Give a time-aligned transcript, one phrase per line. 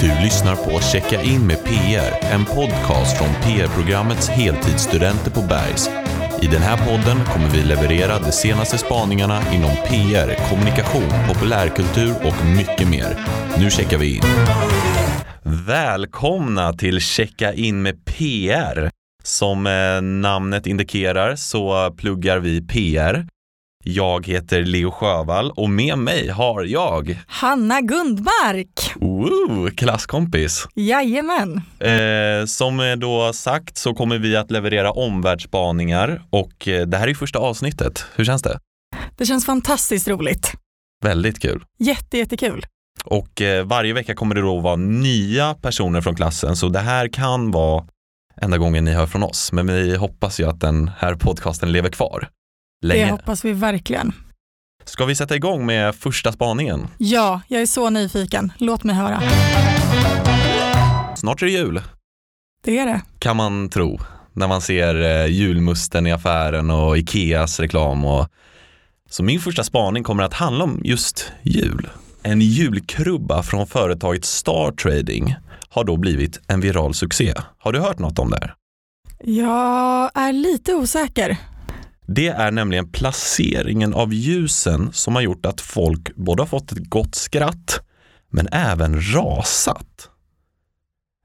[0.00, 5.90] Du lyssnar på Checka in med PR, en podcast från PR-programmets heltidsstudenter på Bergs.
[6.42, 12.46] I den här podden kommer vi leverera de senaste spaningarna inom PR, kommunikation, populärkultur och
[12.56, 13.18] mycket mer.
[13.58, 14.22] Nu checkar vi in.
[15.66, 18.90] Välkomna till Checka in med PR.
[19.22, 23.26] Som eh, namnet indikerar så pluggar vi PR.
[23.84, 28.92] Jag heter Leo Sjövall och med mig har jag Hanna Gundmark.
[28.96, 30.66] Woo, klasskompis.
[30.74, 31.60] Jajamän.
[31.80, 37.14] Eh, som då sagt så kommer vi att leverera omvärldsspaningar och eh, det här är
[37.14, 38.04] första avsnittet.
[38.16, 38.58] Hur känns det?
[39.16, 40.52] Det känns fantastiskt roligt.
[41.04, 41.64] Väldigt kul.
[41.78, 42.66] Jätte, jättekul.
[43.04, 47.08] Och eh, varje vecka kommer det då vara nya personer från klassen så det här
[47.08, 47.84] kan vara
[48.40, 49.52] enda gången ni hör från oss.
[49.52, 52.28] Men vi hoppas ju att den här podcasten lever kvar
[52.82, 53.04] länge.
[53.04, 54.12] Det hoppas vi verkligen.
[54.84, 56.86] Ska vi sätta igång med första spaningen?
[56.98, 58.52] Ja, jag är så nyfiken.
[58.58, 59.22] Låt mig höra.
[61.16, 61.82] Snart är det jul,
[62.64, 63.00] Det är det.
[63.18, 63.98] kan man tro.
[64.32, 68.04] När man ser eh, julmusten i affären och Ikeas reklam.
[68.04, 68.28] Och...
[69.10, 71.88] Så min första spaning kommer att handla om just jul.
[72.22, 75.36] En julkrubba från företaget Star Trading
[75.68, 77.34] har då blivit en viral succé.
[77.58, 78.54] Har du hört något om det här?
[79.24, 81.36] Jag är lite osäker.
[82.10, 86.90] Det är nämligen placeringen av ljusen som har gjort att folk både har fått ett
[86.90, 87.80] gott skratt
[88.30, 90.10] men även rasat.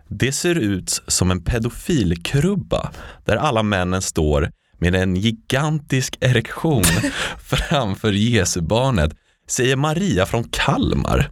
[0.09, 2.91] Det ser ut som en pedofilkrubba
[3.25, 6.83] där alla männen står med en gigantisk erektion
[7.39, 9.13] framför Jesubarnet,
[9.47, 11.31] säger Maria från Kalmar.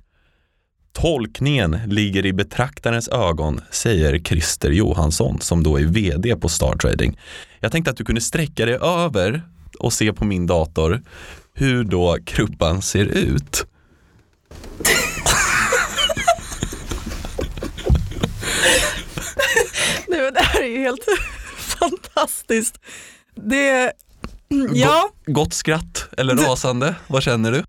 [0.93, 7.19] Tolkningen ligger i betraktarens ögon, säger Christer Johansson som då är vd på Star Trading.
[7.59, 9.41] Jag tänkte att du kunde sträcka dig över
[9.79, 11.01] och se på min dator
[11.53, 13.65] hur då krubban ser ut.
[20.07, 21.05] Nej, men det här är ju helt
[21.57, 22.79] fantastiskt.
[23.35, 23.91] Det,
[24.73, 26.95] ja, Gott skratt eller rasande?
[27.07, 27.63] Vad känner du?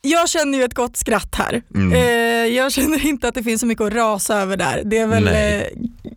[0.00, 1.62] Jag känner ju ett gott skratt här.
[1.74, 1.92] Mm.
[1.92, 4.82] Eh, jag känner inte att det finns så mycket att rasa över där.
[4.84, 5.66] Det är väl eh,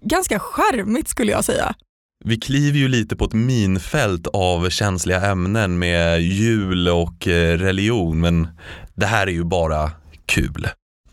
[0.02, 1.76] ganska charmigt skulle jag säga.
[2.26, 8.20] Vi kliver ju lite på ett minfält av känsliga ämnen med jul och eh, religion
[8.20, 8.48] men
[8.96, 9.92] det här är ju bara
[10.26, 10.68] kul.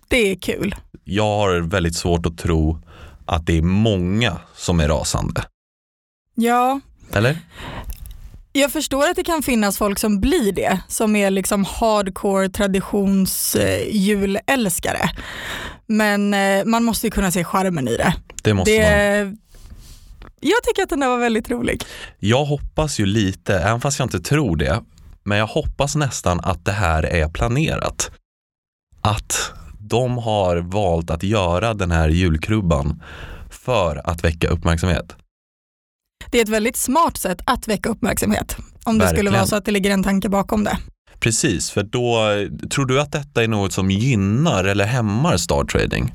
[0.09, 0.75] Det är kul.
[1.05, 2.83] Jag har väldigt svårt att tro
[3.27, 5.45] att det är många som är rasande.
[6.35, 6.81] Ja,
[7.13, 7.37] Eller?
[8.53, 15.11] Jag förstår att det kan finnas folk som blir det, som är liksom hardcore traditionsjulälskare.
[15.87, 18.15] Men eh, man måste ju kunna se charmen i det.
[18.43, 18.81] Det måste man.
[18.81, 19.37] det
[20.41, 21.85] jag tycker att den där var väldigt rolig.
[22.19, 24.83] Jag hoppas ju lite, även fast jag inte tror det,
[25.23, 28.11] men jag hoppas nästan att det här är planerat.
[29.01, 33.03] Att de har valt att göra den här julkrubban
[33.51, 35.17] för att väcka uppmärksamhet.
[36.31, 38.57] Det är ett väldigt smart sätt att väcka uppmärksamhet.
[38.85, 39.33] Om det skulle Verkligen.
[39.33, 40.79] vara så att det ligger en tanke bakom det.
[41.21, 42.19] Precis, för då
[42.71, 46.15] tror du att detta är något som gynnar eller hämmar Star Trading?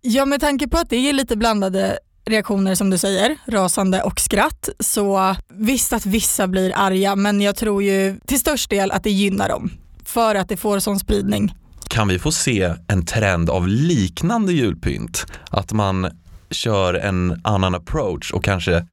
[0.00, 4.20] Ja, med tanke på att det är lite blandade reaktioner som du säger, rasande och
[4.20, 9.04] skratt, så visst att vissa blir arga, men jag tror ju till störst del att
[9.04, 9.70] det gynnar dem
[10.04, 11.54] för att det får sån spridning.
[11.88, 15.26] Kan vi få se en trend av liknande julpynt?
[15.50, 16.10] Att man
[16.50, 18.86] kör en annan approach och kanske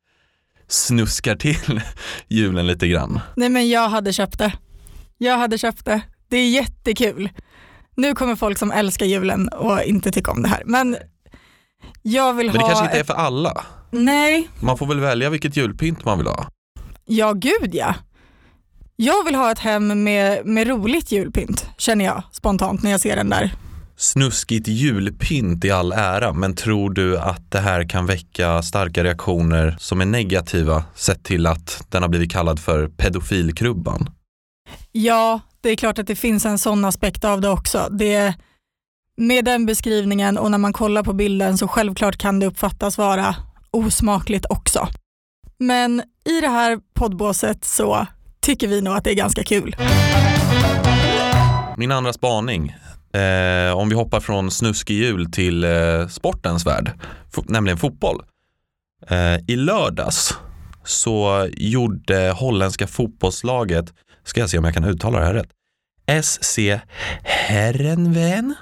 [0.72, 1.82] snuskar till
[2.28, 3.20] julen lite grann.
[3.36, 4.54] Nej men jag hade köpt det.
[5.18, 6.02] Jag hade köpt det.
[6.30, 7.30] Det är jättekul.
[7.96, 10.64] Nu kommer folk som älskar julen och inte tycka om det här.
[10.66, 10.98] Men
[12.02, 12.68] jag vill Men det ha...
[12.68, 13.66] kanske inte är för alla.
[13.92, 16.48] Nej, Man får väl välja vilket julpynt man vill ha.
[17.06, 17.96] ja gud ja.
[18.96, 23.16] Jag vill ha ett hem med, med roligt julpynt, känner jag spontant när jag ser
[23.16, 23.54] den där.
[23.98, 29.76] Snuskigt julpynt i all ära, men tror du att det här kan väcka starka reaktioner
[29.80, 34.10] som är negativa sett till att den har blivit kallad för pedofilkrubban?
[34.92, 37.88] Ja, det är klart att det finns en sån aspekt av det också.
[37.92, 38.34] Det,
[39.18, 43.36] med den beskrivningen och när man kollar på bilden så självklart kan det uppfattas vara
[43.72, 44.88] osmakligt också.
[45.58, 48.08] Men i det här poddbåset så
[48.42, 49.76] tycker vi nog att det är ganska kul.
[51.78, 52.76] Min andra spaning,
[53.14, 56.92] eh, om vi hoppar från snuskig jul till eh, sportens värld,
[57.46, 58.22] nämligen fotboll.
[59.08, 60.38] Eh, I lördags
[60.84, 63.94] så gjorde holländska fotbollslaget,
[64.24, 65.52] ska jag se om jag kan uttala det här rätt,
[66.24, 66.60] SC
[67.24, 68.56] Herrenven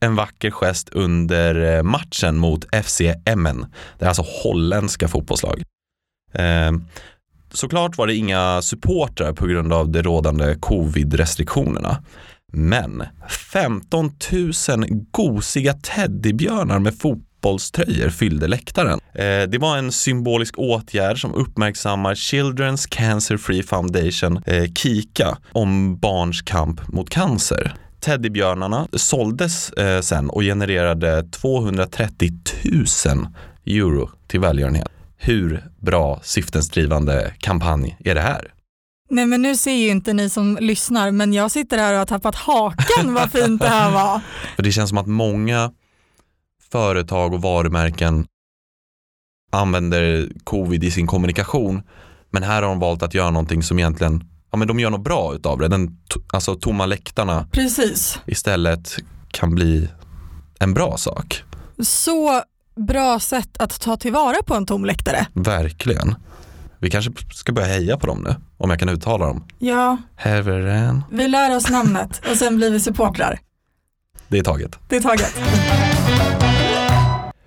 [0.00, 3.66] en vacker gest under eh, matchen mot FC Emmen.
[3.98, 5.62] Det är alltså holländska fotbollslag.
[6.32, 6.72] Eh,
[7.52, 12.02] såklart var det inga supportrar på grund av de rådande covid-restriktionerna.
[12.58, 13.02] Men
[13.52, 19.00] 15 000 gosiga teddybjörnar med fotbollströjor fyllde läktaren.
[19.14, 25.98] Eh, det var en symbolisk åtgärd som uppmärksammar Children's Cancer Free Foundation, eh, KIKA, om
[25.98, 27.74] barns kamp mot cancer.
[28.00, 32.30] Teddybjörnarna såldes eh, sen och genererade 230
[33.06, 33.26] 000
[33.66, 34.88] euro till välgörenhet.
[35.16, 38.55] Hur bra syftesdrivande kampanj är det här?
[39.08, 42.06] Nej men nu ser ju inte ni som lyssnar men jag sitter här och har
[42.06, 44.20] tappat hakan vad fint det här var.
[44.56, 45.72] För det känns som att många
[46.70, 48.26] företag och varumärken
[49.52, 51.82] använder covid i sin kommunikation
[52.30, 55.04] men här har de valt att göra någonting som egentligen, ja men de gör något
[55.04, 55.68] bra utav det.
[55.68, 55.98] Den
[56.32, 58.20] alltså tomma läktarna Precis.
[58.26, 58.96] istället
[59.30, 59.88] kan bli
[60.58, 61.44] en bra sak.
[61.82, 62.42] Så
[62.76, 65.26] bra sätt att ta tillvara på en tom läktare.
[65.32, 66.14] Verkligen.
[66.78, 69.44] Vi kanske ska börja heja på dem nu, om jag kan uttala dem.
[69.58, 71.02] Ja, Heveren.
[71.10, 73.38] vi lär oss namnet och sen blir vi supportrar.
[74.28, 74.78] Det är taget.
[74.88, 75.34] Det är taget.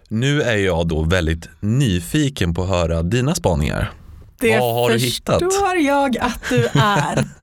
[0.09, 3.91] Nu är jag då väldigt nyfiken på att höra dina spaningar.
[4.39, 5.39] Det Vad har du hittat?
[5.43, 7.23] förstår jag att du är.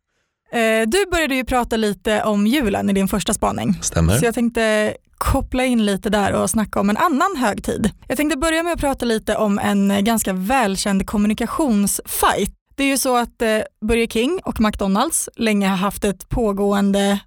[0.52, 3.78] Eh, Du började ju prata lite om julen i din första spaning.
[3.82, 4.18] Stämmer?
[4.18, 7.90] Så jag tänkte koppla in lite där och snacka om en annan högtid.
[8.08, 12.52] Jag tänkte börja med att prata lite om en eh, ganska välkänd kommunikationsfight.
[12.76, 13.58] Det är ju så att eh,
[13.88, 17.18] Burger King och McDonalds länge har haft ett pågående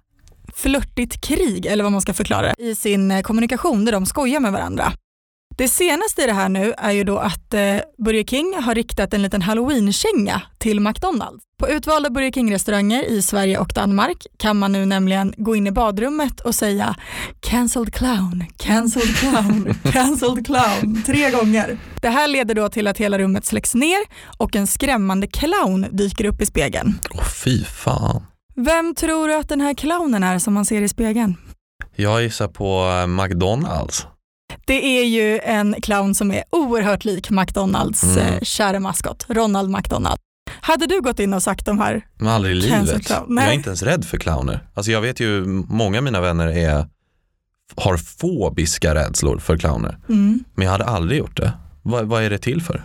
[0.54, 4.40] flörtigt krig, eller vad man ska förklara det, i sin eh, kommunikation där de skojar
[4.40, 4.92] med varandra.
[5.60, 9.14] Det senaste i det här nu är ju då att eh, Burger King har riktat
[9.14, 11.44] en liten halloween-känga till McDonalds.
[11.58, 15.70] På utvalda Burger King-restauranger i Sverige och Danmark kan man nu nämligen gå in i
[15.70, 16.96] badrummet och säga
[17.40, 21.78] cancelled clown, cancelled clown, cancelled clown tre gånger.
[22.00, 24.00] Det här leder då till att hela rummet släcks ner
[24.38, 26.98] och en skrämmande clown dyker upp i spegeln.
[27.10, 28.22] Åh fy fan.
[28.56, 31.36] Vem tror du att den här clownen är som man ser i spegeln?
[31.96, 34.06] Jag gissar på eh, McDonalds.
[34.64, 38.18] Det är ju en clown som är oerhört lik McDonalds Mm.
[38.18, 40.18] eh, kära maskot, Ronald McDonald.
[40.60, 42.06] Hade du gått in och sagt de här?
[42.18, 43.10] Men aldrig i livet.
[43.10, 44.66] Jag är inte ens rädd för clowner.
[44.74, 46.86] Alltså jag vet ju, många av mina vänner är,
[47.76, 49.98] har fobiska rädslor för clowner.
[50.08, 50.44] Mm.
[50.54, 51.52] Men jag hade aldrig gjort det.
[51.82, 52.84] Vad, vad är det till för?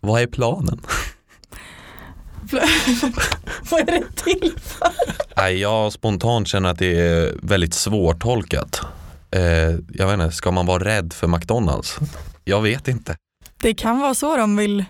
[0.00, 0.80] Vad är planen?
[3.70, 4.52] Vad är det till?
[5.36, 8.80] Nej, jag spontant känner att det är väldigt svårtolkat.
[9.30, 9.42] Eh,
[9.92, 11.98] jag vet inte, ska man vara rädd för McDonalds?
[12.44, 13.16] Jag vet inte.
[13.60, 14.84] Det kan vara så de vill,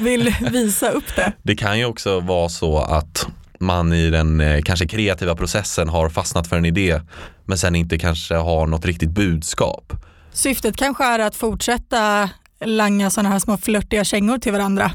[0.00, 1.32] vill visa upp det.
[1.42, 3.26] Det kan ju också vara så att
[3.60, 7.00] man i den eh, kanske kreativa processen har fastnat för en idé
[7.44, 9.92] men sen inte kanske har något riktigt budskap.
[10.32, 12.30] Syftet kanske är att fortsätta
[12.64, 14.90] langa sådana här små flörtiga kängor till varandra.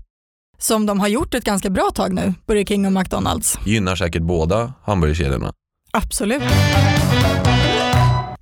[0.58, 3.60] Som de har gjort ett ganska bra tag nu, Burger King och McDonalds.
[3.66, 5.54] Gynnar säkert båda hamburgerkedjorna.
[5.92, 6.44] Absolut.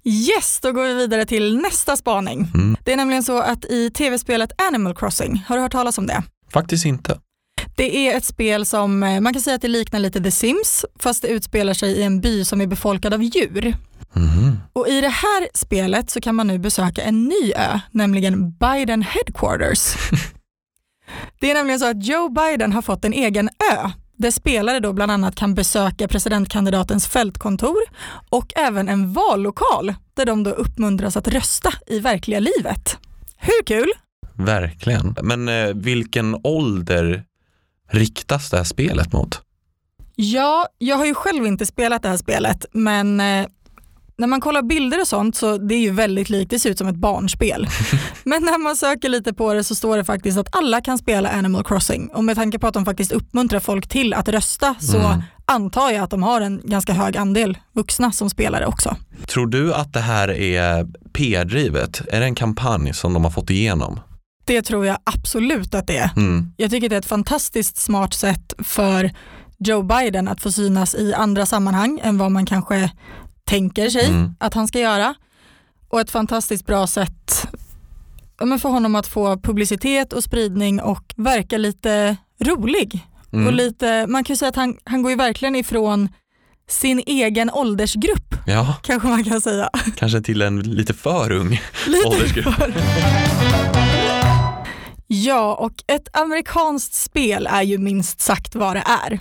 [0.05, 2.47] Yes, då går vi vidare till nästa spaning.
[2.53, 2.77] Mm.
[2.83, 6.23] Det är nämligen så att i tv-spelet Animal Crossing, har du hört talas om det?
[6.51, 7.19] Faktiskt inte.
[7.75, 10.85] Det är ett spel som eh, man kan säga att det liknar lite The Sims
[10.99, 13.75] fast det utspelar sig i en by som är befolkad av djur.
[14.13, 14.57] Mhm.
[14.73, 19.01] Och i det här spelet så kan man nu besöka en ny ö, nämligen Biden
[19.01, 19.95] Headquarters.
[21.39, 24.93] det är nämligen så att Joe Biden har fått en egen ö där spelare då
[24.93, 27.81] bland annat kan besöka presidentkandidatens fältkontor
[28.29, 32.97] och även en vallokal där de då uppmuntras att rösta i verkliga livet.
[33.37, 33.91] Hur kul?
[34.33, 35.15] Verkligen.
[35.21, 37.23] Men eh, vilken ålder
[37.91, 39.41] riktas det här spelet mot?
[40.15, 43.47] Ja, jag har ju själv inte spelat det här spelet, men eh,
[44.17, 46.77] när man kollar bilder och sånt så det är ju väldigt likt, det ser ut
[46.77, 47.67] som ett barnspel.
[48.23, 51.29] men när man söker lite på det så står det faktiskt att alla kan spela
[51.29, 54.97] Animal Crossing och med tanke på att de faktiskt uppmuntrar folk till att rösta så
[54.97, 55.21] Mm.
[55.45, 58.95] antar jag att de har en ganska hög andel vuxna som spelare också.
[59.27, 62.01] Tror du att det här är PR-drivet?
[62.11, 63.99] Är det en kampanj som de har fått igenom?
[64.45, 66.09] Det tror jag absolut att det är.
[66.17, 66.51] Mm.
[66.57, 69.11] Jag tycker det är ett fantastiskt smart sätt för
[69.59, 72.91] Joe Biden att få synas i andra sammanhang än vad man kanske
[73.53, 74.35] tänker sig Mm.
[74.39, 75.15] att han ska göra.
[75.89, 77.47] Och ett fantastiskt bra sätt
[78.43, 83.07] men för honom att få publicitet och spridning och verka lite rolig.
[83.33, 83.47] Mm.
[83.47, 86.09] Och lite, man kan ju säga att han, han går ju verkligen ifrån
[86.69, 89.69] sin egen åldersgrupp Ja, kanske man kan säga.
[89.95, 91.49] kanske till en lite för ung.
[91.87, 92.53] Lite Åldersgrupp.
[92.55, 92.73] för.
[95.07, 99.19] Ja, och ett amerikanskt spel är ju minst sagt vad det är.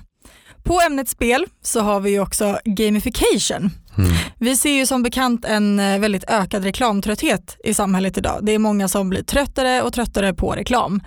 [0.63, 3.71] På ämnet spel så har vi ju också gamification.
[3.99, 4.13] Mm.
[4.39, 8.39] Vi ser ju som bekant en eh, väldigt ökad reklamtrötthet i samhället idag.
[8.43, 11.03] Det är många som blir tröttare och tröttare på reklam.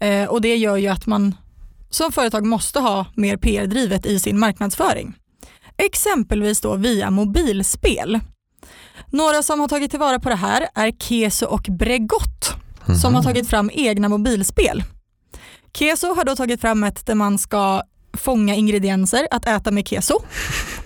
[0.00, 1.34] Eh, och det gör ju att man
[1.90, 5.14] som företag måste ha mer PR-drivet i sin marknadsföring.
[5.76, 8.20] Exempelvis då via mobilspel.
[9.06, 12.54] Några som har tagit tillvara på det här är Keso och Bregott
[13.00, 14.84] som har tagit fram egna mobilspel.
[15.74, 17.82] Keso har då tagit fram ett där man ska
[18.20, 20.14] fånga ingredienser att äta med keso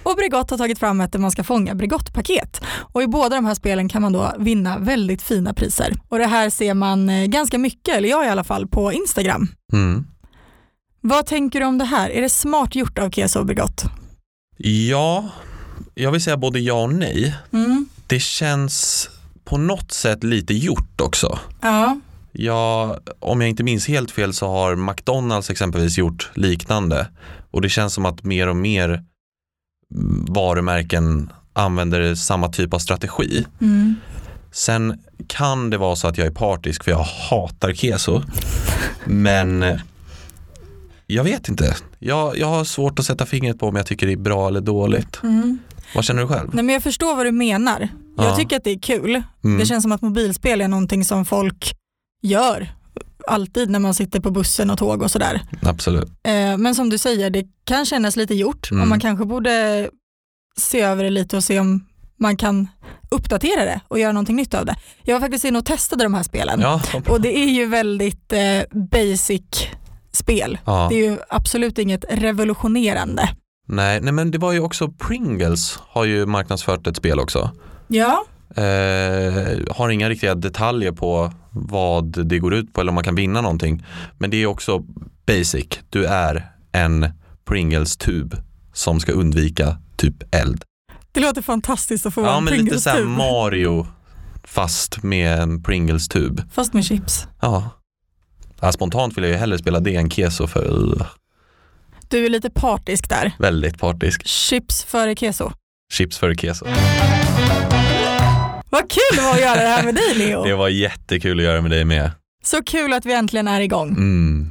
[0.03, 2.61] och Bregott har tagit fram ett där man ska fånga Bregottpaket.
[2.67, 5.93] Och I båda de här spelen kan man då vinna väldigt fina priser.
[6.09, 9.49] Och Det här ser man eh, ganska mycket, eller jag i alla fall, på Instagram.
[9.73, 10.07] Mm.
[11.01, 12.11] Vad tänker du om det här?
[12.11, 13.85] Är det smart gjort av Keso och Bregott?
[14.57, 15.31] Ja,
[15.95, 17.35] jag vill säga både ja och nej.
[17.53, 17.89] Mm.
[18.07, 19.09] Det känns
[19.45, 21.39] på något sätt lite gjort också.
[21.61, 22.01] Ja.
[22.37, 27.09] Ja, om jag inte minns helt fel så har McDonalds exempelvis gjort liknande
[27.51, 29.05] och det känns som att mer och mer
[30.29, 33.47] varumärken använder samma typ av strategi.
[33.61, 33.95] Mm.
[34.53, 36.99] Sen kan det vara så att jag är partisk för jag
[37.31, 38.23] hatar keso.
[39.05, 39.65] Men
[41.07, 41.77] jag vet inte.
[41.99, 44.61] Jag, jag har svårt att sätta fingret på om jag tycker det är bra eller
[44.61, 45.21] dåligt.
[45.23, 45.59] Mm.
[45.95, 46.51] Vad känner du själv?
[46.53, 47.89] Nej, men jag förstår vad du menar.
[48.17, 48.25] Ja.
[48.25, 49.23] Jag tycker att det är kul.
[49.45, 49.59] Mm.
[49.59, 51.77] Det känns som att mobilspel är någonting som folk
[52.25, 52.73] gör
[53.27, 55.41] alltid när man sitter på bussen och tåg och sådär.
[55.63, 56.09] Absolut.
[56.23, 58.83] Eh, men som du säger, det kan kännas lite gjort Mm.
[58.83, 59.89] och man kanske borde
[60.57, 61.87] se över det lite och se om
[62.21, 62.69] man kan
[63.11, 64.77] uppdatera det och göra någonting nytt av det.
[65.03, 68.33] Jag var faktiskt inne och testade de här spelen Ja, och det är ju väldigt
[68.33, 69.43] eh, basic
[70.13, 70.59] spel.
[70.65, 70.87] ja.
[70.91, 73.29] Det är ju absolut inget revolutionerande.
[73.69, 77.51] Nej, nej, men det var ju också Pringles har ju marknadsfört ett spel också.
[77.89, 78.25] Ja,
[78.57, 83.15] Eh, har inga riktiga detaljer på vad det går ut på eller om man kan
[83.15, 83.85] vinna någonting.
[84.19, 84.85] Men det är också
[85.27, 85.67] basic.
[85.91, 87.07] Du är en
[87.45, 88.37] Pringles-tub
[88.73, 90.63] som ska undvika typ eld.
[91.13, 93.17] det låter fantastiskt att få vara Ja en men lite såhär Pringles-tub.
[93.19, 93.87] Mario
[94.45, 96.43] fast med en Pringles-tub.
[96.53, 97.27] Fast med chips.
[97.41, 97.71] Ja.
[98.61, 98.73] ja.
[98.73, 101.07] Spontant vill jag ju hellre spela det än keso för uh,
[102.09, 103.33] Du är lite partisk där.
[103.39, 104.27] väldigt partisk.
[104.27, 105.51] Chips före keso.
[105.93, 106.67] Chips för keso.
[108.75, 110.45] Vad kul det var att göra det här med dig Leo.
[110.45, 112.11] Det var jättekul att göra med dig med.
[112.45, 113.89] Så kul att vi äntligen är igång.
[113.89, 114.51] Mm.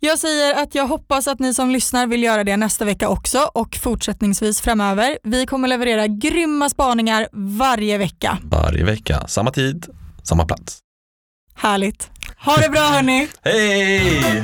[0.00, 3.50] Jag säger att jag hoppas att ni som lyssnar vill göra det nästa vecka också
[3.54, 5.18] och fortsättningsvis framöver.
[5.22, 8.38] Vi kommer leverera grymma spaningar varje vecka.
[8.42, 9.86] Varje vecka, samma tid,
[10.22, 10.78] samma plats.
[11.54, 12.10] Härligt.
[12.38, 13.28] Ha det bra hörni.
[13.42, 14.42] Hej!